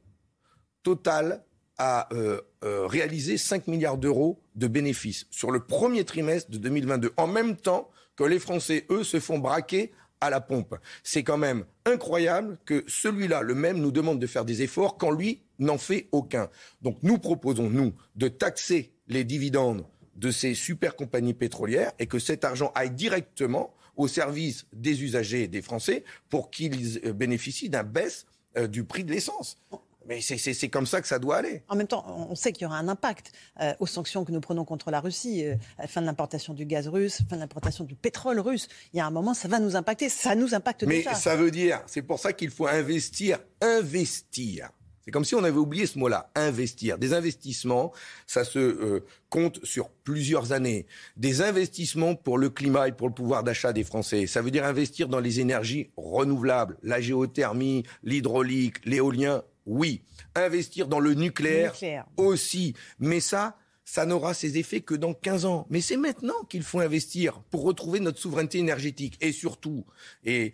Total 0.85 1.43
a 1.79 2.07
euh, 2.13 2.39
euh, 2.63 2.85
réalisé 2.85 3.39
5 3.39 3.65
milliards 3.65 3.97
d'euros 3.97 4.39
de 4.53 4.67
bénéfices 4.67 5.25
sur 5.31 5.49
le 5.49 5.61
premier 5.61 6.05
trimestre 6.05 6.51
de 6.51 6.59
2022, 6.59 7.11
en 7.17 7.25
même 7.25 7.57
temps 7.57 7.89
que 8.15 8.23
les 8.23 8.37
Français, 8.37 8.85
eux, 8.91 9.03
se 9.03 9.19
font 9.19 9.39
braquer 9.39 9.91
à 10.21 10.29
la 10.29 10.41
pompe. 10.41 10.75
C'est 11.01 11.23
quand 11.23 11.39
même 11.39 11.65
incroyable 11.85 12.59
que 12.65 12.83
celui-là, 12.87 13.41
le 13.41 13.55
même, 13.55 13.79
nous 13.79 13.91
demande 13.91 14.19
de 14.19 14.27
faire 14.27 14.45
des 14.45 14.61
efforts 14.61 14.95
quand 14.97 15.09
lui 15.09 15.41
n'en 15.57 15.79
fait 15.79 16.07
aucun. 16.11 16.51
Donc 16.83 16.99
nous 17.01 17.17
proposons, 17.17 17.67
nous, 17.67 17.95
de 18.15 18.27
taxer 18.27 18.93
les 19.07 19.23
dividendes 19.23 19.87
de 20.15 20.29
ces 20.29 20.53
super 20.53 20.95
compagnies 20.95 21.33
pétrolières 21.33 21.93
et 21.97 22.05
que 22.05 22.19
cet 22.19 22.45
argent 22.45 22.71
aille 22.75 22.91
directement 22.91 23.73
au 23.97 24.07
service 24.07 24.67
des 24.71 25.03
usagers 25.03 25.45
et 25.45 25.47
des 25.47 25.63
Français 25.63 26.03
pour 26.29 26.51
qu'ils 26.51 27.01
euh, 27.05 27.11
bénéficient 27.11 27.69
d'un 27.69 27.83
baisse 27.83 28.27
du 28.69 28.85
prix 28.85 29.03
de 29.03 29.11
l'essence. 29.11 29.57
Mais 30.07 30.21
c'est 30.21 30.69
comme 30.69 30.85
ça 30.85 31.01
que 31.01 31.07
ça 31.07 31.19
doit 31.19 31.37
aller. 31.37 31.63
En 31.67 31.75
même 31.75 31.87
temps, 31.87 32.05
on 32.29 32.35
sait 32.35 32.51
qu'il 32.51 32.63
y 32.63 32.65
aura 32.65 32.77
un 32.77 32.87
impact 32.87 33.31
euh, 33.61 33.73
aux 33.79 33.87
sanctions 33.87 34.23
que 34.23 34.31
nous 34.31 34.41
prenons 34.41 34.65
contre 34.65 34.91
la 34.91 34.99
Russie, 34.99 35.45
euh, 35.45 35.55
fin 35.87 36.01
de 36.01 36.05
l'importation 36.05 36.53
du 36.53 36.65
gaz 36.65 36.87
russe, 36.87 37.21
fin 37.29 37.35
de 37.35 37.41
l'importation 37.41 37.83
du 37.83 37.95
pétrole 37.95 38.39
russe. 38.39 38.67
Il 38.93 38.97
y 38.97 38.99
a 38.99 39.05
un 39.05 39.11
moment, 39.11 39.33
ça 39.33 39.47
va 39.47 39.59
nous 39.59 39.75
impacter. 39.75 40.09
Ça 40.09 40.35
nous 40.35 40.53
impacte 40.53 40.83
Mais 40.83 40.97
déjà. 40.97 41.11
Mais 41.11 41.15
ça 41.15 41.35
veut 41.35 41.51
dire, 41.51 41.81
c'est 41.87 42.01
pour 42.01 42.19
ça 42.19 42.33
qu'il 42.33 42.51
faut 42.51 42.67
investir, 42.67 43.39
investir. 43.61 44.69
C'est 45.05 45.11
comme 45.11 45.23
si 45.23 45.35
on 45.35 45.43
avait 45.43 45.57
oublié 45.57 45.85
ce 45.85 45.99
mot-là, 45.99 46.31
investir. 46.33 46.97
Des 46.97 47.13
investissements, 47.13 47.93
ça 48.25 48.43
se 48.43 48.57
euh, 48.57 49.05
compte 49.29 49.63
sur 49.63 49.89
plusieurs 49.89 50.51
années. 50.51 50.87
Des 51.15 51.43
investissements 51.43 52.15
pour 52.15 52.39
le 52.39 52.49
climat 52.49 52.87
et 52.87 52.91
pour 52.91 53.07
le 53.07 53.13
pouvoir 53.13 53.43
d'achat 53.43 53.71
des 53.71 53.83
Français. 53.83 54.25
Ça 54.25 54.41
veut 54.41 54.49
dire 54.49 54.65
investir 54.65 55.07
dans 55.07 55.19
les 55.19 55.39
énergies 55.39 55.91
renouvelables, 55.95 56.77
la 56.81 57.01
géothermie, 57.01 57.83
l'hydraulique, 58.03 58.83
l'éolien, 58.83 59.43
oui. 59.65 60.01
Investir 60.35 60.87
dans 60.87 60.99
le 60.99 61.13
nucléaire, 61.13 61.73
aussi. 62.17 62.73
Mais 62.99 63.19
ça, 63.19 63.57
ça 63.85 64.05
n'aura 64.05 64.33
ses 64.33 64.57
effets 64.57 64.81
que 64.81 64.95
dans 64.95 65.13
15 65.13 65.45
ans. 65.45 65.67
Mais 65.69 65.81
c'est 65.81 65.97
maintenant 65.97 66.43
qu'il 66.49 66.63
faut 66.63 66.79
investir 66.79 67.41
pour 67.51 67.63
retrouver 67.63 67.99
notre 67.99 68.19
souveraineté 68.19 68.57
énergétique. 68.57 69.17
Et 69.21 69.31
surtout, 69.31 69.85
et, 70.23 70.53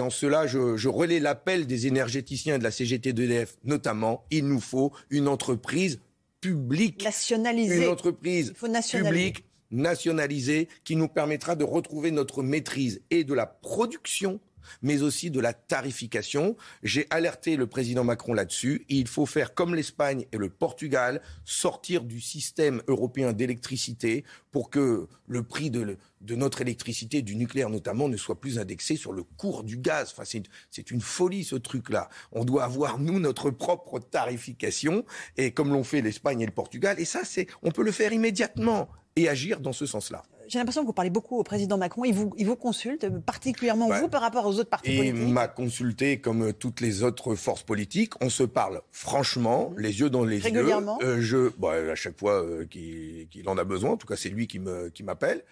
en 0.00 0.10
cela, 0.10 0.46
je, 0.46 0.76
je 0.76 0.88
relais 0.88 1.20
l'appel 1.20 1.66
des 1.66 1.86
énergéticiens 1.86 2.58
de 2.58 2.64
la 2.64 2.70
CGT 2.70 3.12
d'EDF, 3.12 3.56
notamment, 3.64 4.24
il 4.30 4.46
nous 4.46 4.60
faut 4.60 4.92
une 5.10 5.28
entreprise 5.28 6.00
publique. 6.40 7.04
Nationalisée. 7.04 7.84
Une 7.84 7.88
entreprise 7.88 8.52
publique, 8.52 9.44
nationalisée, 9.70 10.68
qui 10.84 10.96
nous 10.96 11.08
permettra 11.08 11.54
de 11.54 11.64
retrouver 11.64 12.10
notre 12.10 12.42
maîtrise 12.42 13.00
et 13.10 13.24
de 13.24 13.32
la 13.32 13.46
production 13.46 14.40
mais 14.82 15.02
aussi 15.02 15.30
de 15.30 15.40
la 15.40 15.52
tarification. 15.52 16.56
J'ai 16.82 17.06
alerté 17.10 17.56
le 17.56 17.66
président 17.66 18.04
Macron 18.04 18.34
là-dessus. 18.34 18.84
Il 18.88 19.08
faut 19.08 19.26
faire 19.26 19.54
comme 19.54 19.74
l'Espagne 19.74 20.26
et 20.32 20.36
le 20.36 20.48
Portugal, 20.50 21.22
sortir 21.44 22.04
du 22.04 22.20
système 22.20 22.82
européen 22.88 23.32
d'électricité 23.32 24.24
pour 24.50 24.70
que 24.70 25.08
le 25.26 25.42
prix 25.42 25.70
de, 25.70 25.96
notre 26.20 26.60
électricité, 26.60 27.22
du 27.22 27.36
nucléaire 27.36 27.70
notamment, 27.70 28.08
ne 28.08 28.16
soit 28.16 28.40
plus 28.40 28.58
indexé 28.58 28.96
sur 28.96 29.12
le 29.12 29.22
cours 29.22 29.64
du 29.64 29.78
gaz. 29.78 30.14
Enfin, 30.16 30.24
c'est 30.70 30.90
une 30.90 31.00
folie 31.00 31.44
ce 31.44 31.56
truc-là. 31.56 32.08
On 32.32 32.44
doit 32.44 32.64
avoir, 32.64 32.98
nous, 32.98 33.18
notre 33.18 33.50
propre 33.50 33.98
tarification, 33.98 35.04
et 35.36 35.52
comme 35.52 35.72
l'ont 35.72 35.84
fait 35.84 36.02
l'Espagne 36.02 36.40
et 36.40 36.46
le 36.46 36.52
Portugal. 36.52 37.00
Et 37.00 37.04
ça, 37.04 37.22
c'est, 37.24 37.46
on 37.62 37.70
peut 37.70 37.82
le 37.82 37.92
faire 37.92 38.12
immédiatement 38.12 38.88
et 39.16 39.28
agir 39.28 39.60
dans 39.60 39.72
ce 39.72 39.86
sens-là. 39.86 40.22
J'ai 40.52 40.58
l'impression 40.58 40.82
que 40.82 40.86
vous 40.86 40.92
parlez 40.92 41.08
beaucoup 41.08 41.38
au 41.38 41.42
président 41.44 41.78
Macron. 41.78 42.04
Il 42.04 42.12
vous, 42.12 42.30
il 42.36 42.44
vous 42.44 42.56
consulte, 42.56 43.08
particulièrement 43.20 43.88
vous 43.88 44.08
par 44.08 44.20
rapport 44.20 44.44
aux 44.44 44.58
autres 44.58 44.68
partis 44.68 44.94
politiques. 44.94 45.22
Il 45.26 45.32
m'a 45.32 45.48
consulté 45.48 46.20
comme 46.20 46.52
toutes 46.52 46.82
les 46.82 47.02
autres 47.02 47.34
forces 47.36 47.62
politiques. 47.62 48.12
On 48.20 48.28
se 48.28 48.42
parle 48.42 48.82
franchement, 48.90 49.72
les 49.78 50.00
yeux 50.00 50.10
dans 50.10 50.26
les 50.26 50.40
Régulièrement. 50.40 50.98
yeux. 51.00 51.20
je, 51.22 51.50
bah, 51.58 51.72
à 51.92 51.94
chaque 51.94 52.18
fois 52.18 52.44
qu'il 52.68 53.48
en 53.48 53.56
a 53.56 53.64
besoin. 53.64 53.92
En 53.92 53.96
tout 53.96 54.06
cas, 54.06 54.16
c'est 54.16 54.28
lui 54.28 54.46
qui 54.46 54.58
m'appelle 55.02 55.42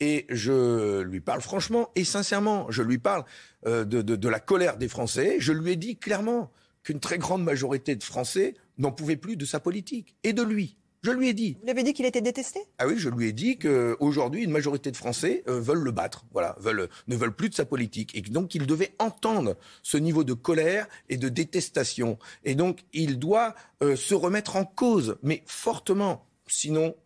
et 0.00 0.26
je 0.28 1.02
lui 1.02 1.20
parle 1.20 1.40
franchement 1.40 1.90
et 1.94 2.02
sincèrement. 2.02 2.66
Je 2.68 2.82
lui 2.82 2.98
parle 2.98 3.24
de, 3.64 3.84
de, 3.84 4.02
de, 4.02 4.28
la 4.28 4.40
colère 4.40 4.76
des 4.76 4.88
Français. 4.88 5.36
Je 5.38 5.52
lui 5.52 5.70
ai 5.70 5.76
dit 5.76 5.96
clairement 5.98 6.50
qu'une 6.82 6.98
très 6.98 7.18
grande 7.18 7.44
majorité 7.44 7.94
de 7.94 8.02
Français 8.02 8.54
n'en 8.76 8.90
pouvaient 8.90 9.14
plus 9.14 9.36
de 9.36 9.44
sa 9.44 9.60
politique 9.60 10.16
et 10.24 10.32
de 10.32 10.42
lui. 10.42 10.78
Je 11.02 11.10
lui 11.12 11.28
ai 11.28 11.34
dit. 11.34 11.54
Vous 11.60 11.64
lui 11.64 11.70
avez 11.70 11.82
dit 11.84 11.92
qu'il 11.92 12.06
était 12.06 12.20
détesté? 12.20 12.60
Ah 12.78 12.86
oui, 12.86 12.94
je 12.98 13.08
lui 13.08 13.28
ai 13.28 13.32
dit 13.32 13.58
qu'aujourd'hui, 13.58 14.42
une 14.42 14.50
majorité 14.50 14.90
de 14.90 14.96
Français 14.96 15.44
euh, 15.48 15.60
veulent 15.60 15.82
le 15.82 15.92
battre, 15.92 16.24
voilà, 16.32 16.56
veulent, 16.58 16.88
ne 17.06 17.16
veulent 17.16 17.34
plus 17.34 17.48
de 17.48 17.54
sa 17.54 17.64
politique. 17.64 18.16
Et 18.16 18.20
donc, 18.20 18.54
il 18.54 18.66
devait 18.66 18.94
entendre 18.98 19.56
ce 19.82 19.96
niveau 19.96 20.24
de 20.24 20.32
colère 20.32 20.88
et 21.08 21.16
de 21.16 21.28
détestation. 21.28 22.18
Et 22.44 22.54
donc, 22.54 22.80
il 22.92 23.18
doit 23.18 23.54
euh, 23.82 23.94
se 23.94 24.14
remettre 24.14 24.56
en 24.56 24.64
cause, 24.64 25.16
mais 25.22 25.42
fortement. 25.46 26.26
Sinon, 26.48 26.96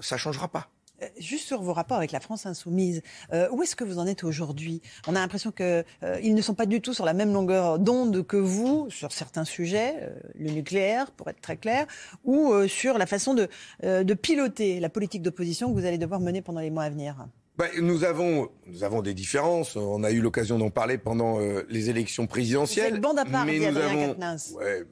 ça 0.00 0.14
ne 0.16 0.20
changera 0.20 0.48
pas. 0.48 0.70
Euh, 1.02 1.06
juste 1.18 1.46
sur 1.46 1.62
vos 1.62 1.72
rapports 1.72 1.96
avec 1.96 2.12
la 2.12 2.20
France 2.20 2.46
insoumise, 2.46 3.02
euh, 3.32 3.48
où 3.52 3.62
est-ce 3.62 3.76
que 3.76 3.84
vous 3.84 3.98
en 3.98 4.06
êtes 4.06 4.24
aujourd'hui? 4.24 4.82
On 5.06 5.16
a 5.16 5.20
l'impression 5.20 5.50
qu'ils 5.50 5.84
euh, 6.02 6.20
ne 6.22 6.42
sont 6.42 6.54
pas 6.54 6.66
du 6.66 6.80
tout 6.80 6.94
sur 6.94 7.04
la 7.04 7.14
même 7.14 7.32
longueur 7.32 7.78
d'onde 7.78 8.26
que 8.26 8.36
vous 8.36 8.88
sur 8.90 9.12
certains 9.12 9.44
sujets, 9.44 9.94
euh, 10.00 10.10
le 10.38 10.50
nucléaire 10.50 11.10
pour 11.12 11.28
être 11.28 11.40
très 11.40 11.56
clair, 11.56 11.86
ou 12.24 12.52
sur 12.66 12.98
la 12.98 13.06
façon 13.06 13.34
de, 13.34 13.48
de, 13.82 14.14
piloter 14.14 14.80
la 14.80 14.88
politique 14.88 15.22
d'opposition 15.22 15.72
que 15.72 15.78
vous 15.78 15.86
allez 15.86 15.98
devoir 15.98 16.20
mener 16.20 16.42
pendant 16.42 16.60
les 16.60 16.70
mois 16.70 16.84
à 16.84 16.90
venir. 16.90 17.26
Ben, 17.56 17.68
nous 17.80 18.04
avons 18.04 18.48
nous 18.66 18.84
avons 18.84 19.02
des 19.02 19.14
différences. 19.14 19.76
On 19.76 20.02
a 20.04 20.10
eu 20.10 20.20
l'occasion 20.20 20.58
d'en 20.58 20.70
parler 20.70 20.98
pendant 20.98 21.38
les 21.68 21.90
élections 21.90 22.26
présidentielles. 22.26 22.94
C'est 22.94 23.00
bande 23.00 23.18
à 23.18 23.24
part, 23.24 23.44
mais 23.44 23.58
nous 23.58 23.76
avons, 23.76 24.16
ouais, 24.56 24.84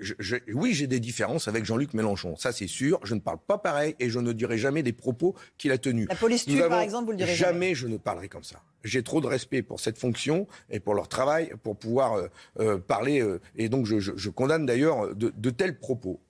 je, 0.00 0.14
je, 0.18 0.36
oui, 0.52 0.74
j'ai 0.74 0.86
des 0.86 1.00
différences 1.00 1.48
avec 1.48 1.64
Jean-Luc 1.64 1.94
Mélenchon, 1.94 2.36
ça 2.36 2.52
c'est 2.52 2.66
sûr. 2.66 2.98
Je 3.04 3.14
ne 3.14 3.20
parle 3.20 3.38
pas 3.46 3.58
pareil 3.58 3.94
et 4.00 4.10
je 4.10 4.18
ne 4.18 4.32
dirai 4.32 4.58
jamais 4.58 4.82
des 4.82 4.92
propos 4.92 5.34
qu'il 5.58 5.72
a 5.72 5.78
tenus. 5.78 6.08
La 6.08 6.16
police 6.16 6.44
tue, 6.44 6.58
par 6.58 6.80
exemple, 6.80 7.06
vous 7.06 7.12
le 7.12 7.16
direz 7.18 7.34
jamais. 7.34 7.52
Jamais 7.52 7.74
je 7.74 7.86
ne 7.86 7.96
parlerai 7.96 8.28
comme 8.28 8.44
ça. 8.44 8.60
J'ai 8.82 9.02
trop 9.02 9.20
de 9.20 9.26
respect 9.26 9.62
pour 9.62 9.80
cette 9.80 9.98
fonction 9.98 10.46
et 10.70 10.80
pour 10.80 10.94
leur 10.94 11.08
travail 11.08 11.52
pour 11.62 11.76
pouvoir 11.76 12.14
euh, 12.14 12.28
euh, 12.58 12.78
parler. 12.78 13.20
Euh, 13.20 13.40
et 13.56 13.68
donc, 13.68 13.86
je, 13.86 14.30
condamne 14.30 14.66
d'ailleurs 14.66 15.14
de, 15.14 15.32
de, 15.36 15.50
tels 15.50 15.78
propos. 15.78 16.20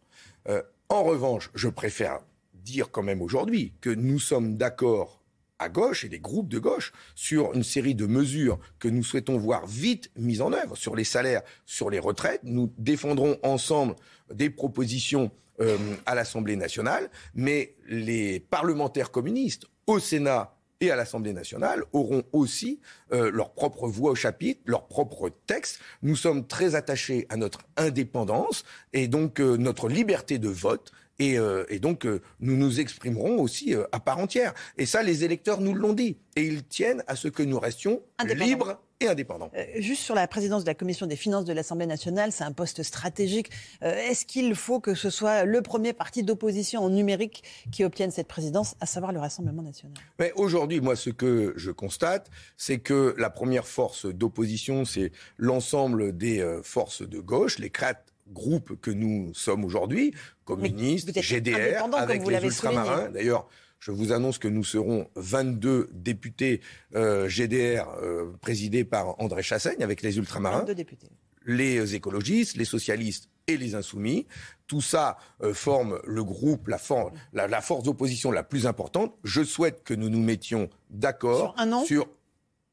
En 0.90 1.02
revanche, 1.02 1.50
je 1.54 1.68
préfère 1.68 2.20
dire 2.52 2.90
quand 2.90 3.02
même 3.02 3.22
aujourd'hui 3.22 3.72
que 3.80 3.90
nous 3.90 4.18
sommes 4.18 4.56
d'accord 4.56 5.23
à 5.58 5.68
gauche 5.68 6.04
et 6.04 6.08
des 6.08 6.18
groupes 6.18 6.48
de 6.48 6.58
gauche 6.58 6.92
sur 7.14 7.54
une 7.54 7.62
série 7.62 7.94
de 7.94 8.06
mesures 8.06 8.58
que 8.78 8.88
nous 8.88 9.02
souhaitons 9.02 9.38
voir 9.38 9.66
vite 9.66 10.10
mises 10.16 10.40
en 10.40 10.52
œuvre 10.52 10.76
sur 10.76 10.96
les 10.96 11.04
salaires, 11.04 11.42
sur 11.64 11.90
les 11.90 11.98
retraites. 11.98 12.40
Nous 12.44 12.72
défendrons 12.78 13.38
ensemble 13.42 13.94
des 14.32 14.50
propositions 14.50 15.30
euh, 15.60 15.76
à 16.06 16.14
l'Assemblée 16.14 16.56
nationale, 16.56 17.10
mais 17.34 17.76
les 17.88 18.40
parlementaires 18.40 19.10
communistes 19.10 19.66
au 19.86 20.00
Sénat 20.00 20.56
et 20.80 20.90
à 20.90 20.96
l'Assemblée 20.96 21.32
nationale 21.32 21.84
auront 21.92 22.24
aussi 22.32 22.80
euh, 23.12 23.30
leur 23.30 23.52
propre 23.52 23.88
voix 23.88 24.12
au 24.12 24.14
chapitre, 24.14 24.60
leur 24.66 24.88
propre 24.88 25.30
texte. 25.46 25.78
Nous 26.02 26.16
sommes 26.16 26.46
très 26.46 26.74
attachés 26.74 27.26
à 27.28 27.36
notre 27.36 27.60
indépendance 27.76 28.64
et 28.92 29.08
donc 29.08 29.40
euh, 29.40 29.56
notre 29.56 29.88
liberté 29.88 30.38
de 30.38 30.48
vote. 30.48 30.92
Et, 31.18 31.38
euh, 31.38 31.64
et, 31.68 31.78
donc, 31.78 32.06
euh, 32.06 32.20
nous 32.40 32.56
nous 32.56 32.80
exprimerons 32.80 33.38
aussi 33.38 33.74
euh, 33.74 33.84
à 33.92 34.00
part 34.00 34.18
entière. 34.18 34.52
Et 34.78 34.86
ça, 34.86 35.02
les 35.02 35.24
électeurs 35.24 35.60
nous 35.60 35.74
l'ont 35.74 35.92
dit. 35.92 36.18
Et 36.36 36.44
ils 36.44 36.64
tiennent 36.64 37.04
à 37.06 37.14
ce 37.14 37.28
que 37.28 37.42
nous 37.42 37.60
restions 37.60 38.02
libres 38.24 38.80
et 39.00 39.06
indépendants. 39.06 39.50
Juste 39.76 40.02
sur 40.02 40.16
la 40.16 40.26
présidence 40.26 40.64
de 40.64 40.68
la 40.68 40.74
Commission 40.74 41.06
des 41.06 41.14
finances 41.14 41.44
de 41.44 41.52
l'Assemblée 41.52 41.86
nationale, 41.86 42.32
c'est 42.32 42.42
un 42.42 42.52
poste 42.52 42.82
stratégique. 42.82 43.50
Est-ce 43.82 44.24
qu'il 44.24 44.54
faut 44.56 44.80
que 44.80 44.94
ce 44.94 45.10
soit 45.10 45.44
le 45.44 45.62
premier 45.62 45.92
parti 45.92 46.24
d'opposition 46.24 46.82
en 46.82 46.90
numérique 46.90 47.44
qui 47.70 47.84
obtienne 47.84 48.10
cette 48.10 48.28
présidence, 48.28 48.74
à 48.80 48.86
savoir 48.86 49.12
le 49.12 49.20
Rassemblement 49.20 49.62
national? 49.62 49.96
Mais 50.18 50.32
aujourd'hui, 50.34 50.80
moi, 50.80 50.96
ce 50.96 51.10
que 51.10 51.54
je 51.56 51.70
constate, 51.70 52.30
c'est 52.56 52.78
que 52.78 53.14
la 53.18 53.30
première 53.30 53.66
force 53.66 54.06
d'opposition, 54.06 54.84
c'est 54.84 55.12
l'ensemble 55.38 56.16
des 56.16 56.60
forces 56.62 57.02
de 57.02 57.20
gauche, 57.20 57.58
les 57.58 57.70
quatre 57.70 58.13
groupes 58.28 58.80
que 58.80 58.90
nous 58.90 59.32
sommes 59.34 59.64
aujourd'hui, 59.64 60.14
communistes, 60.44 61.12
GDR, 61.20 61.84
avec 61.94 62.26
les 62.26 62.44
ultramarins. 62.44 63.10
D'ailleurs, 63.10 63.48
je 63.84 63.90
vous 63.90 64.12
annonce 64.12 64.38
que 64.38 64.48
nous 64.48 64.64
serons 64.64 65.08
22 65.16 65.90
députés 65.92 66.62
euh, 66.94 67.28
GDR 67.28 67.86
euh, 68.02 68.32
présidés 68.40 68.82
par 68.82 69.20
André 69.20 69.42
Chassaigne 69.42 69.82
avec 69.82 70.00
les 70.00 70.16
ultramarins. 70.16 70.60
22 70.60 70.74
députés. 70.74 71.08
Les 71.44 71.94
écologistes, 71.94 72.56
les 72.56 72.64
socialistes 72.64 73.28
et 73.46 73.58
les 73.58 73.74
insoumis. 73.74 74.26
Tout 74.66 74.80
ça 74.80 75.18
euh, 75.42 75.52
forme 75.52 76.00
le 76.06 76.24
groupe, 76.24 76.68
la, 76.68 76.78
for 76.78 77.12
la, 77.34 77.46
la 77.46 77.60
force 77.60 77.84
d'opposition 77.84 78.30
la 78.30 78.42
plus 78.42 78.66
importante. 78.66 79.14
Je 79.22 79.44
souhaite 79.44 79.84
que 79.84 79.92
nous 79.92 80.08
nous 80.08 80.22
mettions 80.22 80.70
d'accord 80.88 81.52
sur 81.52 81.54
un 81.58 81.66
nom 81.66 81.84
sur 81.84 82.08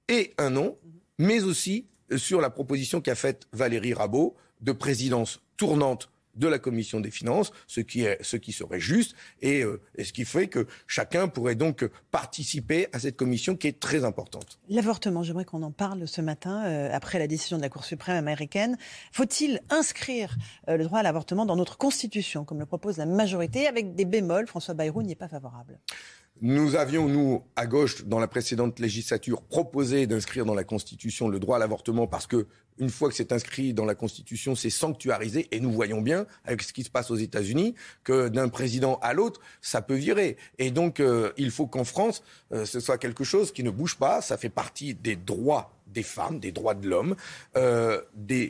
et 0.08 0.34
un 0.38 0.50
nom, 0.50 0.78
mais 1.20 1.44
aussi 1.44 1.88
sur 2.16 2.40
la 2.40 2.50
proposition 2.50 3.02
qu'a 3.02 3.16
faite 3.16 3.48
Valérie 3.52 3.94
Rabault 3.94 4.36
de 4.62 4.72
présidence 4.72 5.42
tournante 5.58 6.10
de 6.36 6.48
la 6.48 6.60
commission 6.60 7.00
des 7.00 7.12
finances, 7.12 7.52
ce 7.68 7.82
qui, 7.82 8.52
serait 8.52 8.80
juste, 8.80 9.16
et, 9.42 9.64
euh, 9.64 9.82
ce 10.02 10.14
qui 10.14 10.26
fait 10.26 10.48
que 10.48 10.68
chacun 10.88 11.28
pourrait 11.28 11.56
donc 11.56 11.88
participer 12.12 12.88
à 12.94 13.00
cette 13.00 13.18
commission 13.18 13.56
qui 13.56 13.68
est 13.68 13.80
très 13.80 14.04
importante. 14.04 14.60
L'avortement, 14.70 15.24
j'aimerais 15.24 15.46
qu'on 15.46 15.64
en 15.64 15.72
parle 15.72 16.08
ce 16.08 16.22
matin, 16.22 16.64
euh, 16.66 16.90
après 16.92 17.20
la 17.20 17.28
décision 17.28 17.58
de 17.58 17.62
la 17.62 17.70
Cour 17.70 17.84
suprême 17.84 18.16
américaine. 18.16 18.78
Faut-il 19.12 19.62
inscrire 19.70 20.36
euh, 20.70 20.78
le 20.78 20.86
droit 20.86 21.00
à 21.00 21.04
l'avortement 21.04 21.46
dans 21.46 21.56
notre 21.56 21.78
Constitution, 21.78 22.46
comme 22.46 22.60
le 22.60 22.66
propose 22.66 22.98
la 22.98 23.06
majorité, 23.06 23.68
avec 23.68 23.96
des 23.96 24.06
bémols? 24.06 24.48
François 24.48 24.74
Bayrou 24.74 25.04
n'y 25.04 25.12
est 25.12 25.16
pas 25.16 25.28
favorable. 25.28 25.80
Nous 26.44 26.76
avions, 26.76 27.08
nous, 27.08 27.44
à 27.56 27.68
gauche, 27.68 28.04
dans 28.06 28.18
la 28.18 28.28
précédente 28.28 28.80
législature, 28.80 29.44
proposé 29.44 30.08
d'inscrire 30.08 30.44
dans 30.44 30.56
la 30.56 30.64
Constitution 30.64 31.30
le 31.30 31.38
droit 31.40 31.58
à 31.58 31.60
l'avortement 31.60 32.08
parce 32.08 32.26
que, 32.26 32.48
une 32.80 32.90
fois 32.90 33.10
que 33.10 33.16
c'est 33.16 33.32
inscrit 33.32 33.76
dans 33.76 33.86
la 33.86 33.94
Constitution, 33.94 34.56
c'est 34.56 34.72
sanctuarisé. 34.72 35.48
Et 35.52 35.60
nous 35.60 35.72
voyons 35.72 36.02
bien, 36.02 36.26
avec 36.44 36.64
ce 36.64 36.74
qui 36.74 36.82
se 36.82 36.90
passe 36.90 37.12
aux 37.12 37.16
États-Unis, 37.16 37.76
que 38.04 38.28
d'un 38.28 38.50
président 38.50 38.98
à 39.04 39.14
l'autre, 39.14 39.40
ça 39.62 39.84
peut 39.84 39.94
virer. 39.94 40.36
Et 40.58 40.72
donc, 40.72 41.00
euh, 41.00 41.32
il 41.38 41.52
faut 41.52 41.68
qu'en 41.68 41.84
France, 41.84 42.24
euh, 42.54 42.66
ce 42.66 42.80
soit 42.80 42.98
quelque 42.98 43.24
chose 43.24 43.52
qui 43.52 43.64
ne 43.64 43.70
bouge 43.70 43.98
pas. 43.98 44.22
Ça 44.22 44.36
fait 44.36 44.50
partie 44.50 44.96
des 44.96 45.16
droits 45.16 45.72
des 45.94 46.04
femmes, 46.04 46.40
des 46.40 46.52
droits 46.52 46.74
de 46.74 46.88
l'homme. 46.90 47.16
Euh, 47.56 48.02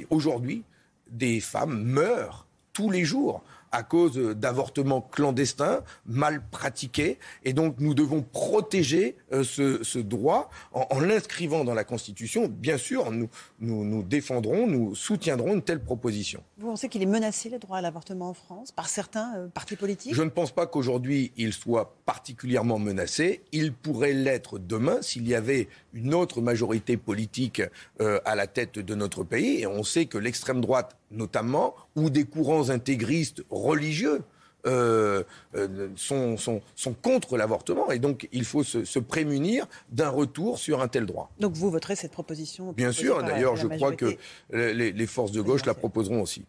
Aujourd'hui, 0.10 0.64
des 1.10 1.42
femmes 1.42 1.84
meurent 1.84 2.48
tous 2.72 2.90
les 2.90 3.04
jours 3.04 3.44
à 3.72 3.84
cause 3.84 4.18
d'avortements 4.36 5.02
clandestins, 5.02 5.84
mal 6.06 6.42
pratiqués. 6.52 7.20
Et 7.44 7.54
donc, 7.54 7.76
nous 7.80 7.94
devons 7.94 8.22
protéger 8.22 9.16
euh, 9.32 9.44
ce, 9.44 9.84
ce, 9.84 10.00
droit 10.00 10.50
en, 10.74 10.88
en 10.90 11.00
l'inscrivant 11.00 11.64
dans 11.64 11.74
la 11.74 11.84
Constitution. 11.84 12.48
Bien 12.48 12.78
sûr, 12.78 13.12
nous, 13.12 13.30
nous, 13.60 13.84
nous, 13.86 14.04
défendrons, 14.04 14.68
nous 14.68 14.96
soutiendrons 14.96 15.54
une 15.54 15.62
telle 15.62 15.80
proposition. 15.82 16.44
Vous 16.58 16.68
pensez 16.68 16.90
qu'il 16.90 17.02
est 17.02 17.08
menacé, 17.08 17.50
le 17.50 17.60
droit 17.60 17.78
à 17.78 17.82
l'avortement 17.82 18.30
en 18.30 18.34
France, 18.34 18.72
par 18.72 18.90
certains 18.90 19.36
euh, 19.38 19.48
partis 19.48 19.76
politiques? 19.76 20.14
Je 20.14 20.24
ne 20.24 20.30
pense 20.30 20.52
pas 20.52 20.68
qu'aujourd'hui, 20.68 21.32
il 21.38 21.54
soit 21.54 21.96
particulièrement 22.06 22.80
menacé. 22.80 23.42
Il 23.52 23.74
pourrait 23.74 24.14
l'être 24.14 24.60
demain 24.60 25.02
s'il 25.02 25.28
y 25.28 25.36
avait 25.36 25.68
une 25.94 26.14
autre 26.14 26.42
majorité 26.42 26.98
politique 26.98 27.62
euh, 28.02 28.20
à 28.26 28.36
la 28.36 28.48
tête 28.48 28.80
de 28.80 28.96
notre 28.96 29.24
pays. 29.24 29.62
Et 29.62 29.68
on 29.68 29.84
sait 29.84 30.06
que 30.06 30.18
l'extrême 30.18 30.62
droite, 30.62 30.98
notamment, 31.12 31.76
ou 31.96 32.10
des 32.10 32.26
courants 32.26 32.70
intégristes 32.70 33.44
religieux 33.62 34.22
euh, 34.68 35.24
euh, 35.56 35.90
sont, 35.96 36.38
sont, 36.38 36.62
sont, 36.76 36.94
contre 36.94 37.36
l'avortement 37.36 37.90
et 37.90 37.98
donc 37.98 38.30
il 38.32 38.46
faut 38.46 38.64
se, 38.64 38.86
se 38.86 39.00
prémunir 39.00 39.66
d'un 39.92 40.10
retour 40.10 40.60
sur 40.60 40.84
un 40.84 40.88
tel 40.88 41.08
droit. 41.08 41.32
Donc 41.40 41.54
vous 41.54 41.72
voterez 41.72 41.96
cette 41.96 42.12
proposition 42.12 42.72
Bien 42.74 42.92
sûr, 42.92 43.24
d'ailleurs 43.24 43.56
je 43.56 43.66
crois 43.66 43.96
que 43.96 44.18
les, 44.52 44.92
les, 44.92 45.08
forces 45.08 45.32
de 45.32 45.42
gauche 45.42 45.66
la 45.66 45.74
proposeront 45.74 46.22
aussi. 46.22 46.46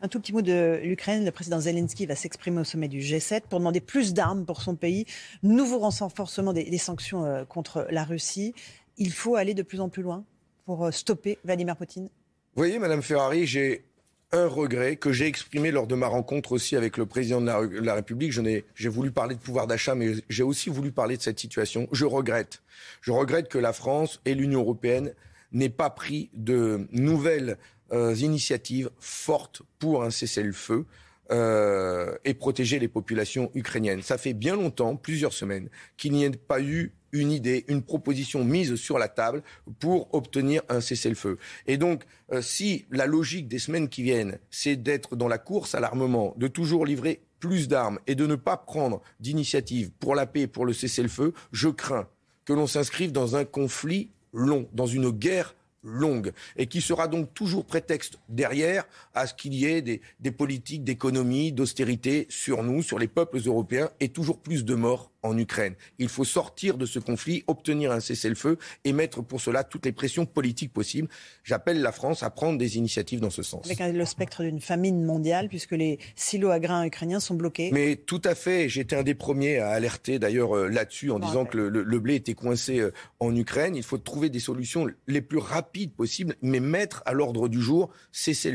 Un 0.00 0.06
tout 0.06 0.20
petit 0.20 0.32
mot 0.32 0.40
de 0.40 0.78
l'Ukraine. 0.84 1.24
Le 1.24 1.32
président 1.32 1.58
Zelensky 1.58 2.06
va 2.06 2.14
s'exprimer 2.14 2.60
au 2.60 2.64
sommet 2.64 2.86
du 2.86 3.00
G7 3.00 3.42
pour 3.50 3.58
demander 3.58 3.80
plus 3.80 4.14
d'armes 4.14 4.44
pour 4.46 4.62
son 4.62 4.76
pays, 4.76 5.04
nouveau 5.42 5.80
renforcement 5.80 6.52
des, 6.52 6.62
des 6.62 6.78
sanctions 6.78 7.24
euh, 7.24 7.44
contre 7.44 7.88
la 7.90 8.04
Russie. 8.04 8.54
Il 8.98 9.12
faut 9.12 9.34
aller 9.34 9.54
de 9.54 9.62
plus 9.62 9.80
en 9.80 9.88
plus 9.88 10.04
loin 10.04 10.22
pour 10.64 10.92
stopper 10.94 11.38
Vladimir 11.44 11.76
Poutine 11.76 12.04
Vous 12.04 12.60
voyez, 12.62 12.78
Madame 12.78 13.02
Ferrari, 13.02 13.46
j'ai 13.46 13.87
un 14.32 14.46
regret 14.46 14.96
que 14.96 15.12
j'ai 15.12 15.26
exprimé 15.26 15.70
lors 15.70 15.86
de 15.86 15.94
ma 15.94 16.06
rencontre 16.06 16.52
aussi 16.52 16.76
avec 16.76 16.96
le 16.96 17.06
président 17.06 17.40
de 17.40 17.80
la, 17.80 17.94
République. 17.94 18.32
J'ai 18.32 18.88
voulu 18.88 19.10
parler 19.10 19.34
de 19.34 19.40
pouvoir 19.40 19.66
d'achat, 19.66 19.94
mais 19.94 20.12
j'ai 20.28 20.42
aussi 20.42 20.68
voulu 20.68 20.92
parler 20.92 21.16
de 21.16 21.22
cette 21.22 21.40
situation. 21.40 21.88
Je 21.92 22.04
regrette. 22.04 22.62
Je 23.00 23.10
regrette 23.10 23.48
que 23.48 23.58
la 23.58 23.72
France 23.72 24.20
et 24.24 24.34
l'Union 24.34 24.60
européenne 24.60 25.14
n'aient 25.52 25.70
pas 25.70 25.90
pris 25.90 26.28
de 26.34 26.86
nouvelles 26.92 27.56
euh, 27.92 28.14
initiatives 28.14 28.90
fortes 29.00 29.62
pour 29.78 30.04
un 30.04 30.10
cessez-le-feu. 30.10 30.84
euh, 31.30 32.16
et 32.24 32.32
protéger 32.32 32.78
les 32.78 32.88
populations 32.88 33.50
ukrainiennes. 33.54 34.00
Ça 34.02 34.16
fait 34.16 34.32
bien 34.32 34.56
longtemps, 34.56 34.96
plusieurs 34.96 35.34
semaines, 35.34 35.68
qu'il 35.98 36.12
n'y 36.12 36.24
ait 36.24 36.30
pas 36.30 36.60
eu 36.60 36.92
une 37.12 37.32
idée, 37.32 37.64
une 37.68 37.82
proposition 37.82 38.44
mise 38.44 38.74
sur 38.76 38.98
la 38.98 39.08
table 39.08 39.42
pour 39.78 40.12
obtenir 40.14 40.62
un 40.68 40.80
cessez-le-feu. 40.80 41.38
Et 41.66 41.76
donc, 41.76 42.04
euh, 42.32 42.42
si 42.42 42.86
la 42.90 43.06
logique 43.06 43.48
des 43.48 43.58
semaines 43.58 43.88
qui 43.88 44.02
viennent, 44.02 44.38
c'est 44.50 44.76
d'être 44.76 45.16
dans 45.16 45.28
la 45.28 45.38
course 45.38 45.74
à 45.74 45.80
l'armement, 45.80 46.34
de 46.36 46.48
toujours 46.48 46.86
livrer 46.86 47.20
plus 47.40 47.68
d'armes 47.68 47.98
et 48.06 48.14
de 48.14 48.26
ne 48.26 48.34
pas 48.34 48.56
prendre 48.56 49.00
d'initiative 49.20 49.90
pour 49.98 50.14
la 50.14 50.26
paix, 50.26 50.46
pour 50.46 50.66
le 50.66 50.72
cessez-le-feu, 50.72 51.32
je 51.52 51.68
crains 51.68 52.08
que 52.44 52.52
l'on 52.52 52.66
s'inscrive 52.66 53.12
dans 53.12 53.36
un 53.36 53.44
conflit 53.44 54.10
long, 54.32 54.68
dans 54.72 54.86
une 54.86 55.10
guerre 55.10 55.54
longue 55.82 56.32
et 56.56 56.66
qui 56.66 56.80
sera 56.80 57.08
donc 57.08 57.32
toujours 57.34 57.64
prétexte 57.64 58.18
derrière 58.28 58.84
à 59.14 59.26
ce 59.26 59.34
qu'il 59.34 59.54
y 59.54 59.66
ait 59.66 59.82
des, 59.82 60.00
des 60.20 60.30
politiques 60.30 60.84
d'économie, 60.84 61.52
d'austérité 61.52 62.26
sur 62.28 62.62
nous, 62.62 62.82
sur 62.82 62.98
les 62.98 63.08
peuples 63.08 63.38
européens 63.44 63.90
et 64.00 64.08
toujours 64.08 64.38
plus 64.38 64.64
de 64.64 64.74
morts 64.74 65.10
en 65.22 65.36
Ukraine. 65.36 65.74
Il 65.98 66.08
faut 66.08 66.24
sortir 66.24 66.78
de 66.78 66.86
ce 66.86 66.98
conflit, 66.98 67.44
obtenir 67.46 67.92
un 67.92 68.00
cessez-le-feu 68.00 68.58
et 68.84 68.92
mettre 68.92 69.22
pour 69.22 69.40
cela 69.40 69.64
toutes 69.64 69.84
les 69.86 69.92
pressions 69.92 70.26
politiques 70.26 70.72
possibles. 70.72 71.08
J'appelle 71.44 71.80
la 71.80 71.92
France 71.92 72.22
à 72.22 72.30
prendre 72.30 72.58
des 72.58 72.76
initiatives 72.76 73.20
dans 73.20 73.30
ce 73.30 73.42
sens. 73.42 73.70
Avec 73.70 73.94
le 73.94 74.04
spectre 74.04 74.42
d'une 74.42 74.60
famine 74.60 75.04
mondiale, 75.04 75.48
puisque 75.48 75.72
les 75.72 75.98
silos 76.16 76.50
à 76.50 76.60
grains 76.60 76.84
ukrainiens 76.84 77.20
sont 77.20 77.34
bloqués. 77.34 77.70
Mais 77.72 77.96
tout 77.96 78.22
à 78.24 78.34
fait. 78.34 78.68
J'étais 78.68 78.96
un 78.96 79.02
des 79.02 79.14
premiers 79.14 79.58
à 79.58 79.70
alerter 79.70 80.18
d'ailleurs 80.18 80.56
euh, 80.56 80.68
là-dessus 80.68 81.10
en 81.10 81.18
disant 81.18 81.44
que 81.44 81.56
le, 81.56 81.68
le, 81.82 82.00
blé 82.00 82.14
était 82.16 82.34
coincé 82.34 82.80
euh, 82.80 82.92
en 83.20 83.34
Ukraine. 83.34 83.76
Il 83.76 83.82
faut 83.82 83.98
trouver 83.98 84.30
des 84.30 84.40
solutions 84.40 84.86
les 85.06 85.20
plus 85.20 85.38
rapides 85.38 85.92
possibles, 85.92 86.36
mais 86.42 86.60
mettre 86.60 87.02
à 87.06 87.12
l'ordre 87.12 87.48
du 87.48 87.60
jour 87.60 87.90
cesser 88.12 88.48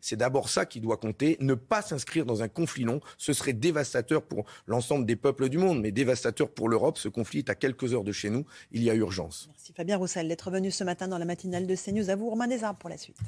c'est 0.00 0.16
d'abord 0.16 0.48
ça 0.48 0.66
qui 0.66 0.80
doit 0.80 0.96
compter. 0.96 1.36
Ne 1.40 1.54
pas 1.54 1.82
s'inscrire 1.82 2.26
dans 2.26 2.42
un 2.42 2.48
conflit 2.48 2.84
long, 2.84 3.00
ce 3.18 3.32
serait 3.32 3.52
dévastateur 3.52 4.22
pour 4.22 4.44
l'ensemble 4.66 5.06
des 5.06 5.16
peuples 5.16 5.48
du 5.48 5.58
monde, 5.58 5.80
mais 5.80 5.92
dévastateur 5.92 6.50
pour 6.50 6.68
l'Europe. 6.68 6.98
Ce 6.98 7.08
conflit 7.08 7.40
est 7.40 7.50
à 7.50 7.54
quelques 7.54 7.94
heures 7.94 8.04
de 8.04 8.12
chez 8.12 8.30
nous. 8.30 8.44
Il 8.72 8.82
y 8.82 8.90
a 8.90 8.94
urgence. 8.94 9.48
Merci 9.50 9.72
Fabien 9.72 9.96
Roussel 9.96 10.28
d'être 10.28 10.50
venu 10.50 10.70
ce 10.70 10.84
matin 10.84 11.08
dans 11.08 11.18
la 11.18 11.24
matinale 11.24 11.66
de 11.66 11.74
CNews. 11.74 12.10
À 12.10 12.16
vous, 12.16 12.28
Romain 12.30 12.48
Desarbes, 12.48 12.78
pour 12.78 12.90
la 12.90 12.98
suite. 12.98 13.18